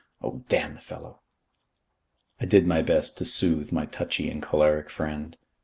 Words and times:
Oh, 0.19 0.43
damn 0.49 0.73
the 0.73 0.81
fellow!" 0.81 1.21
I 2.39 2.47
did 2.47 2.65
my 2.65 2.81
best 2.81 3.19
to 3.19 3.23
soothe 3.25 3.71
my 3.71 3.85
touchy 3.85 4.31
and 4.31 4.41
choleric 4.41 4.89
friend. 4.89 5.37